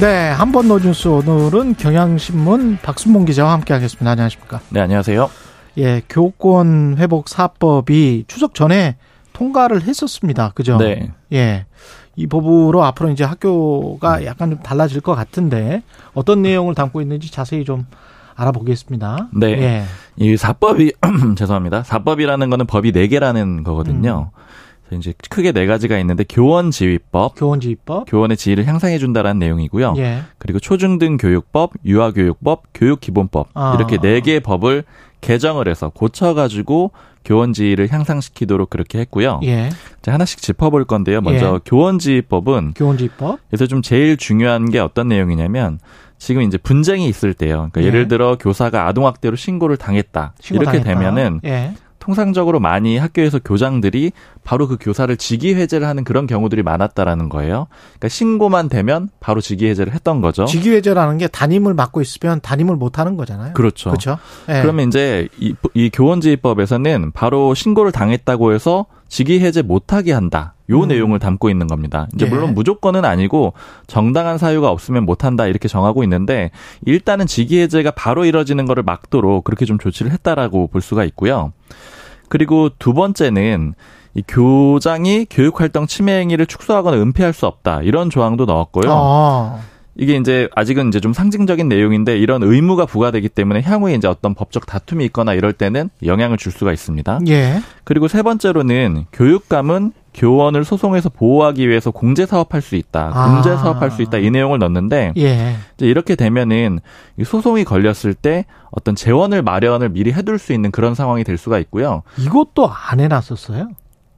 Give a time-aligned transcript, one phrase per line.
[0.00, 4.10] 네, 한 번 노뉴스 오늘은 경향신문 박순봉 기자와 함께하겠습니다.
[4.10, 4.60] 안녕하십니까?
[4.70, 5.30] 네, 안녕하세요.
[5.78, 8.96] 예, 교권 회복 사법이 추석 전에
[9.32, 10.52] 통과를 했었습니다.
[10.54, 10.78] 그죠?
[10.78, 11.10] 네.
[11.32, 11.66] 예.
[12.16, 15.82] 이 법으로 앞으로 이제 학교가 약간 좀 달라질 것 같은데
[16.14, 17.86] 어떤 내용을 담고 있는지 자세히 좀
[18.36, 19.28] 알아보겠습니다.
[19.34, 19.48] 네.
[19.62, 19.84] 예.
[20.16, 20.92] 이 사법이
[21.36, 21.82] 죄송합니다.
[21.84, 24.30] 사법이라는 거는 법이 네 개라는 거거든요.
[24.34, 24.40] 음.
[24.96, 29.94] 이제 크게 네 가지가 있는데 교원 지휘법, 교원 지휘법, 교원의 지위를 향상해 준다라는 내용이고요.
[29.98, 30.22] 예.
[30.38, 33.74] 그리고 초중등 교육법, 유아 교육법, 교육 기본법 아.
[33.76, 34.84] 이렇게 네 개의 법을
[35.20, 36.92] 개정을 해서 고쳐 가지고
[37.24, 39.40] 교원 지위를 향상시키도록 그렇게 했고요.
[39.44, 39.68] 예.
[40.02, 41.20] 자, 하나씩 짚어볼 건데요.
[41.20, 41.60] 먼저 예.
[41.64, 45.78] 교원 지휘법은 교원 지휘법, 그래서 좀 제일 중요한 게 어떤 내용이냐면
[46.18, 47.68] 지금 이제 분쟁이 있을 때요.
[47.72, 47.86] 그러니까 예.
[47.86, 50.34] 예를 들어 교사가 아동학대로 신고를 당했다.
[50.40, 51.00] 신고 이렇게 당했다.
[51.00, 51.74] 되면은 예.
[52.00, 54.10] 통상적으로 많이 학교에서 교장들이
[54.42, 57.68] 바로 그 교사를 직위 해제를 하는 그런 경우들이 많았다라는 거예요.
[57.70, 60.46] 그러니까 신고만 되면 바로 직위 해제를 했던 거죠.
[60.46, 63.52] 직위회제라는 게 담임을 맡고 있으면 담임을 못 하는 거잖아요.
[63.52, 63.90] 그렇죠.
[63.90, 64.18] 그렇죠.
[64.48, 64.62] 예.
[64.62, 70.54] 그러면 이제 이, 이 교원지휘법에서는 바로 신고를 당했다고 해서 직위 해제 못 하게 한다.
[70.70, 70.88] 요 음.
[70.88, 72.06] 내용을 담고 있는 겁니다.
[72.14, 72.30] 이제 예.
[72.30, 73.52] 물론 무조건은 아니고
[73.86, 76.50] 정당한 사유가 없으면 못 한다 이렇게 정하고 있는데
[76.86, 81.52] 일단은 직위 해제가 바로 이뤄지는 거를 막도록 그렇게 좀 조치를 했다라고 볼 수가 있고요.
[82.28, 83.74] 그리고 두 번째는
[84.14, 88.90] 이 교장이 교육활동 침해 행위를 축소하거나 은폐할 수 없다 이런 조항도 넣었고요.
[88.90, 89.60] 어.
[89.96, 94.64] 이게 이제 아직은 이제 좀 상징적인 내용인데 이런 의무가 부과되기 때문에 향후에 이제 어떤 법적
[94.64, 97.20] 다툼이 있거나 이럴 때는 영향을 줄 수가 있습니다.
[97.28, 97.60] 예.
[97.84, 103.10] 그리고 세 번째로는 교육감은 교원을 소송해서 보호하기 위해서 공제 사업할 수 있다.
[103.14, 103.34] 아.
[103.34, 104.18] 공제 사업할 수 있다.
[104.18, 105.56] 이 내용을 넣는데 예.
[105.76, 106.80] 이제 이렇게 되면은
[107.16, 111.58] 이 소송이 걸렸을 때 어떤 재원을 마련을 미리 해둘 수 있는 그런 상황이 될 수가
[111.60, 112.02] 있고요.
[112.18, 113.68] 이것도 안 해놨었어요.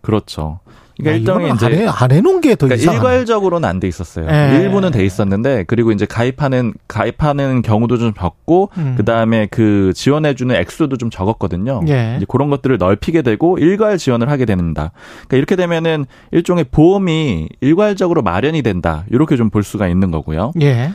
[0.00, 0.60] 그렇죠.
[1.02, 2.96] 야, 그러니까 일종의 이거는 이제 안, 해, 안 해놓은 게더 그러니까 이상하네.
[3.14, 4.26] 일괄적으로는 안 돼 있었어요.
[4.30, 4.58] 예.
[4.60, 8.94] 일부는 돼 있었는데 그리고 이제 가입하는 가입하는 경우도 좀 적고 음.
[8.96, 11.82] 그 다음에 그 지원해 주는 액수도 좀 적었거든요.
[11.88, 12.14] 예.
[12.16, 14.92] 이제 그런 것들을 넓히게 되고 일괄 지원을 하게 됩니다.
[15.28, 19.04] 그러니까 이렇게 되면은 일종의 보험이 일괄적으로 마련이 된다.
[19.10, 20.52] 이렇게 좀 볼 수가 있는 거고요.
[20.62, 20.92] 예.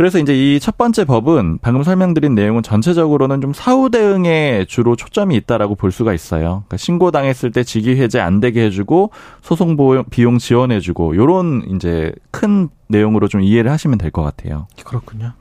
[0.00, 5.36] 그래서 이제 이 첫 번째 법은 방금 설명드린 내용은 전체적으로는 좀 사후 대응에 주로 초점이
[5.36, 6.64] 있다라고 볼 수가 있어요.
[6.68, 9.10] 그러니까 신고 당했을 때 직위 해제 안 되게 해주고
[9.42, 9.76] 소송
[10.08, 14.68] 비용 지원해주고 요런 이제 큰 내용으로 좀 이해를 하시면 될 것 같아요.
[14.86, 15.32] 그렇군요.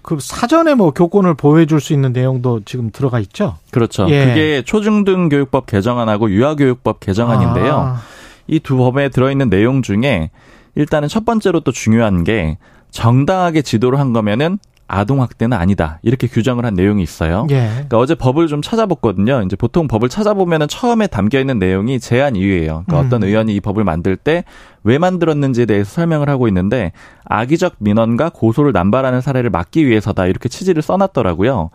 [0.00, 3.58] 그 사전에 뭐 교권을 보호해 줄 수 있는 내용도 지금 들어가 있죠?
[3.70, 4.06] 그렇죠.
[4.08, 4.24] 예.
[4.24, 7.74] 그게 초중등 교육법 개정안하고 유아교육법 개정안인데요.
[7.74, 8.00] 아,
[8.46, 10.30] 이두 법에 들어있는 내용 중에
[10.74, 12.56] 일단은 첫 번째로 또 중요한 게
[12.90, 14.58] 정당하게 지도를 한 거면은
[14.90, 16.00] 아동 학대는 아니다.
[16.02, 17.46] 이렇게 규정을 한 내용이 있어요.
[17.50, 17.68] 예.
[17.72, 19.42] 그러니까 어제 법을 좀 찾아봤거든요.
[19.46, 22.84] 이제 보통 법을 찾아보면은 처음에 담겨 있는 내용이 제한 이유예요.
[22.86, 23.06] 그러니까 음.
[23.06, 24.44] 어떤 의원이 이 법을 만들 때
[24.82, 26.92] 왜 만들었는지에 대해서 설명을 하고 있는데
[27.24, 31.70] 악의적 민원과 고소를 남발하는 사례를 막기 위해서다 이렇게 취지를 써놨더라고요.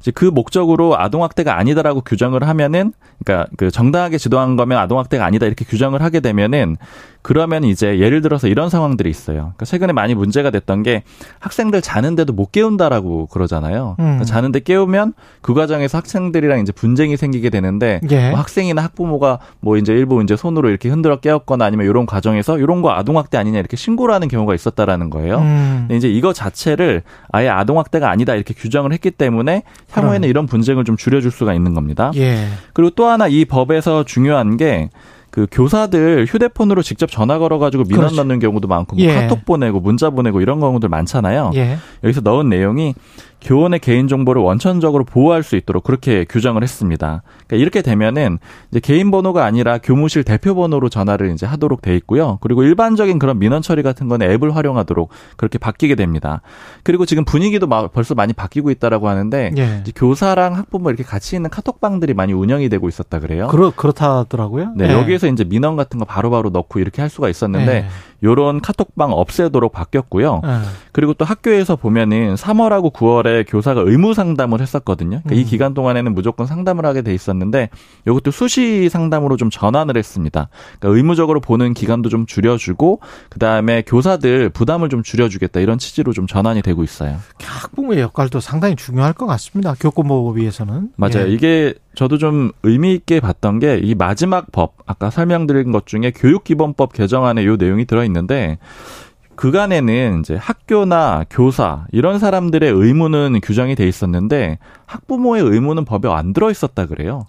[0.00, 2.92] 이제 그 목적으로 아동학대가 아니다라고 규정을 하면은
[3.24, 6.76] 그러니까 그 정당하게 지도한 거면 아동학대가 아니다 이렇게 규정을 하게 되면은
[7.22, 9.36] 그러면 이제 예를 들어서 이런 상황들이 있어요.
[9.36, 11.02] 그러니까 최근에 많이 문제가 됐던 게
[11.40, 13.96] 학생들 자는데도 못 깨운다라고 그러잖아요.
[13.98, 14.02] 음.
[14.02, 18.30] 그러니까 자는데 깨우면 그 과정에서 학생들이랑 이제 분쟁이 생기게 되는데 예.
[18.30, 22.80] 뭐 학생이나 학부모가 뭐 이제 일부 이제 손으로 이렇게 흔들어 깨웠거나 아니면 이런 과정에서 이런
[22.80, 25.38] 거 아동학대 아니냐 이렇게 신고를 하는 경우가 있었다라는 거예요.
[25.38, 25.76] 음.
[25.88, 30.30] 근데 이제 이거 자체를 아예 아동학대가 아니다 이렇게 규정을 했기 때문에 향후에는 그럼.
[30.30, 32.10] 이런 분쟁을 좀 줄여줄 수가 있는 겁니다.
[32.16, 32.46] 예.
[32.72, 38.16] 그리고 또 하나 이 법에서 중요한 게그 교사들 휴대폰으로 직접 전화 걸어가지고 민원 그렇지.
[38.16, 39.14] 넣는 경우도 많고 뭐 예.
[39.14, 41.50] 카톡 보내고 문자 보내고 이런 경우들 많잖아요.
[41.56, 41.76] 예.
[42.04, 42.94] 여기서 넣은 내용이
[43.40, 47.22] 교원의 개인 정보를 원천적으로 보호할 수 있도록 그렇게 규정을 했습니다.
[47.46, 48.38] 그러니까 이렇게 되면은
[48.70, 52.38] 이제 개인 번호가 아니라 교무실 대표 번호로 전화를 이제 하도록 돼 있고요.
[52.40, 56.42] 그리고 일반적인 그런 민원 처리 같은 거는 앱을 활용하도록 그렇게 바뀌게 됩니다.
[56.82, 59.84] 그리고 지금 분위기도 막 벌써 많이 바뀌고 있다라고 하는데 예.
[59.94, 63.48] 교사랑 학부모 이렇게 같이 있는 카톡방들이 많이 운영이 되고 있었다 그래요.
[63.48, 64.72] 그렇 그렇다더라고요.
[64.76, 64.92] 네, 예.
[64.92, 67.86] 여기에서 이제 민원 같은 거 바로바로 넣고 이렇게 할 수가 있었는데 예.
[68.22, 70.42] 요런 카톡방 없애도록 바뀌었고요.
[70.44, 70.50] 예.
[70.92, 75.20] 그리고 또 학교에서 보면은 3월하고 9월에 교사가 의무 상담을 했었거든요.
[75.24, 75.46] 그러니까 이 음.
[75.46, 77.70] 기간 동안에는 무조건 상담을 하게 돼 있었는데
[78.06, 80.48] 이것도 수시 상담으로 좀 전환을 했습니다.
[80.78, 83.00] 그러니까 의무적으로 보는 기간도 좀 줄여주고
[83.30, 87.16] 그 다음에 교사들 부담을 좀 줄여주겠다 이런 취지로 좀 전환이 되고 있어요.
[87.42, 89.74] 학부모의 역할도 상당히 중요할 것 같습니다.
[89.80, 90.90] 교권보호 위해서는.
[90.96, 91.28] 맞아요.
[91.28, 91.28] 예.
[91.28, 96.92] 이게 저도 좀 의미 있게 봤던 게 이 마지막 법 아까 설명드린 것 중에 교육기본법
[96.92, 98.58] 개정안에 요 내용이 들어 있는데
[99.36, 106.50] 그간에는 이제 학교나 교사 이런 사람들의 의무는 규정이 돼 있었는데 학부모의 의무는 법에 안 들어
[106.50, 107.26] 있었다 그래요.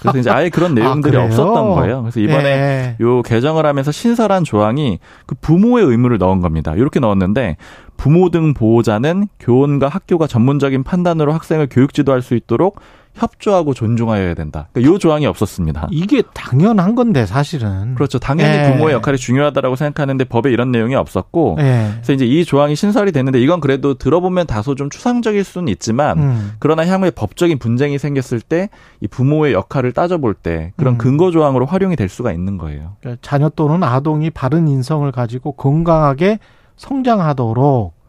[0.00, 2.02] 그래서 이제 아예 그런 내용들이 아, 없었던 거예요.
[2.02, 2.96] 그래서 이번에 예.
[3.00, 6.74] 요 개정을 하면서 신설한 조항이 그 부모의 의무를 넣은 겁니다.
[6.76, 7.56] 이렇게 넣었는데
[7.96, 12.80] 부모 등 보호자는 교원과 학교가 전문적인 판단으로 학생을 교육 지도할 수 있도록
[13.14, 14.68] 협조하고 존중하여야 된다.
[14.72, 15.88] 그러니까 이 조항이 없었습니다.
[15.90, 17.94] 이게 당연한 건데 사실은.
[17.94, 18.18] 그렇죠.
[18.18, 18.72] 당연히 예.
[18.72, 21.88] 부모의 역할이 중요하다라고 생각하는데 법에 이런 내용이 없었고 예.
[21.94, 26.52] 그래서 이제 이 조항이 신설이 됐는데 이건 그래도 들어보면 다소 좀 추상적일 수는 있지만 음.
[26.58, 28.68] 그러나 향후에 법적인 분쟁이 생겼을 때
[29.00, 30.98] 이 부모의 역할을 따져볼 때 그런 음.
[30.98, 32.96] 근거 조항으로 활용이 될 수가 있는 거예요.
[33.00, 36.38] 그러니까 자녀 또는 아동이 바른 인성을 가지고 건강하게
[36.76, 37.99] 성장하도록 음.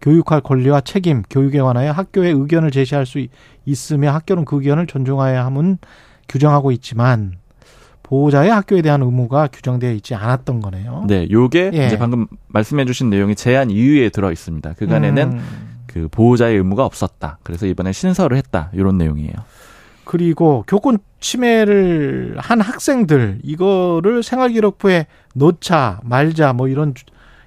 [0.00, 3.30] 교육할 권리와 책임, 교육에 관하여 학교의 의견을 제시할 수 있-
[3.64, 5.78] 있으며 학교는 그 의견을 존중하여야 함은
[6.28, 7.34] 규정하고 있지만
[8.02, 11.04] 보호자의 학교에 대한 의무가 규정되어 있지 않았던 거네요.
[11.08, 11.86] 네, 요게 예.
[11.86, 14.74] 이제 방금 말씀해주신 내용이 제한 이유에 들어 있습니다.
[14.74, 15.40] 그간에는 음.
[15.86, 17.38] 그 보호자의 의무가 없었다.
[17.42, 18.70] 그래서 이번에 신설을 했다.
[18.72, 19.32] 이런 내용이에요.
[20.04, 27.04] 그리고 교권 침해를 한 학생들 이거를 생활기록부에 넣자 말자 뭐 이런 주-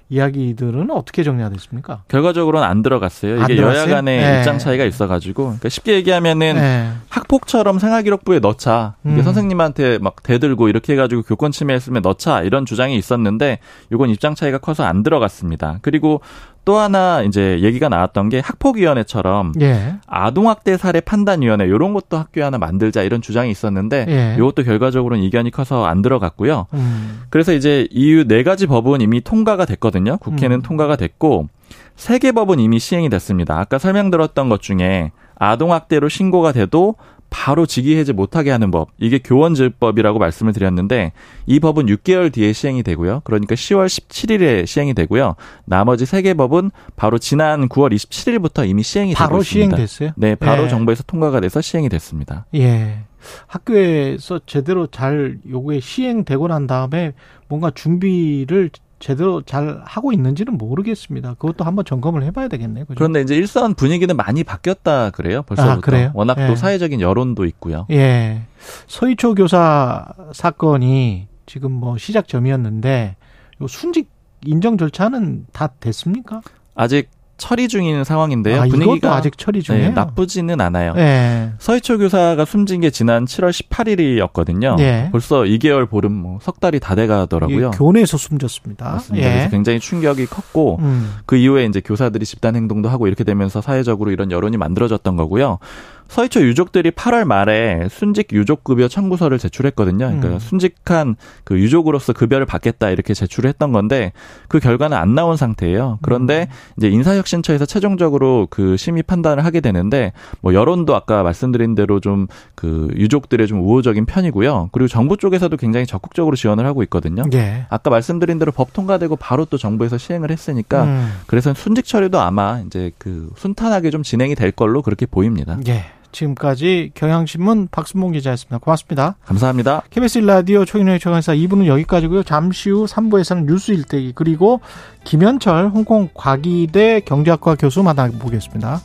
[0.08, 2.02] 이야기들은 어떻게 정리가 됐습니까?
[2.08, 3.42] 결과적으로는 안 들어갔어요.
[3.42, 3.62] 안 이게?
[3.62, 4.38] 여야 간의 네.
[4.38, 6.90] 입장 차이가 있어가지고 그러니까 쉽게 얘기하면은 네.
[7.08, 8.94] 학폭처럼 생활기록부에 넣자.
[9.04, 9.22] 이게 음.
[9.22, 13.58] 선생님한테 막 대들고 이렇게 해가지고 교권 침해했으면 넣자 이런 주장이 있었는데
[13.92, 15.78] 이건 입장 차이가 커서 안 들어갔습니다.
[15.82, 16.20] 그리고
[16.64, 19.96] 또 하나 이제 얘기가 나왔던 게 학폭위원회처럼 예.
[20.06, 24.34] 아동학대 사례 판단위원회 이런 것도 학교에 하나 만들자 이런 주장이 있었는데 예.
[24.38, 26.66] 이것도 결과적으로는 이견이 커서 안 들어갔고요.
[26.74, 27.22] 음.
[27.30, 30.18] 그래서 이제 이후 네 가지 법은 이미 통과가 됐거든요.
[30.18, 30.62] 국회는 음.
[30.62, 31.48] 통과가 됐고
[31.96, 33.58] 세 개 법은 이미 시행이 됐습니다.
[33.58, 36.94] 아까 설명드렸던 것 중에 아동학대로 신고가 돼도
[37.32, 38.90] 바로 직위 해제 못하게 하는 법.
[38.98, 41.12] 이게 교원질법이라고 말씀을 드렸는데
[41.46, 43.22] 이 법은 6개월 뒤에 시행이 되고요.
[43.24, 45.36] 그러니까 10월 17일에 시행이 되고요.
[45.64, 49.76] 나머지 세개 법은 바로 지난 9월 27일부터 이미 시행이 되고 바로 있습니다.
[49.76, 50.10] 시행됐어요?
[50.16, 50.68] 네, 바로 예.
[50.68, 52.44] 정부에서 통과가 돼서 시행이 됐습니다.
[52.54, 52.98] 예.
[53.46, 57.14] 학교에서 제대로 잘 요게 시행되고 난 다음에
[57.48, 58.70] 뭔가 준비를
[59.02, 61.34] 제대로 잘 하고 있는지는 모르겠습니다.
[61.34, 62.84] 그것도 한번 점검을 해봐야 되겠네요.
[62.84, 62.94] 그죠?
[62.96, 65.42] 그런데 이제 일선 분위기는 많이 바뀌었다 그래요.
[65.42, 65.72] 벌써부터.
[65.72, 66.12] 아, 그래요?
[66.14, 66.46] 워낙 예.
[66.46, 67.86] 또 사회적인 여론도 있고요.
[67.90, 68.42] 예.
[68.86, 73.16] 서희초 교사 사건이 지금 뭐 시작점이었는데
[73.60, 74.08] 요 순직
[74.44, 76.40] 인정 절차는 다 됐습니까?
[76.76, 77.10] 아직
[77.42, 78.60] 처리 중인 상황인데요.
[78.62, 79.88] 아, 분위기가 아직 처리 중이에요.
[79.88, 80.94] 네, 나쁘지는 않아요.
[80.96, 81.50] 예.
[81.58, 84.78] 서희초 교사가 숨진 게 지난 7월 18일이었거든요.
[84.80, 85.08] 예.
[85.10, 87.72] 벌써 2개월 보름 뭐 석 달이 다 돼가더라고요.
[87.72, 88.84] 교내에서 숨졌습니다.
[88.92, 89.26] 맞습니다.
[89.26, 89.32] 예.
[89.32, 91.14] 그래서 굉장히 충격이 컸고 음.
[91.26, 95.58] 그 이후에 이제 교사들이 집단 행동도 하고 이렇게 되면서 사회적으로 이런 여론이 만들어졌던 거고요.
[96.08, 100.06] 서희초 유족들이 8월 말에 순직 유족급여 청구서를 제출했거든요.
[100.06, 100.38] 그러니까 음.
[100.38, 104.12] 순직한 그 유족으로서 급여를 받겠다 이렇게 제출을 했던 건데
[104.48, 105.98] 그 결과는 안 나온 상태예요.
[106.02, 106.74] 그런데 음.
[106.76, 112.88] 이제 인사혁신처에서 최종적으로 그 심의 판단을 하게 되는데 뭐 여론도 아까 말씀드린 대로 좀 그
[112.94, 114.68] 유족들의 좀 우호적인 편이고요.
[114.72, 117.24] 그리고 정부 쪽에서도 굉장히 적극적으로 지원을 하고 있거든요.
[117.32, 117.66] 예.
[117.70, 121.12] 아까 말씀드린 대로 법 통과되고 바로 또 정부에서 시행을 했으니까 음.
[121.26, 125.58] 그래서 순직 처리도 아마 이제 그 순탄하게 좀 진행이 될 걸로 그렇게 보입니다.
[125.66, 125.86] 예.
[126.12, 128.58] 지금까지 경향신문 박순봉 기자였습니다.
[128.58, 129.16] 고맙습니다.
[129.24, 129.82] 감사합니다.
[129.90, 132.22] KBS 라디오 초인의 최강사 2부는 여기까지고요.
[132.22, 134.60] 잠시 후 3부에서는 뉴스 일대기 그리고
[135.04, 138.80] 김현철 홍콩 과기대 경제학과 교수 만나보겠습니다.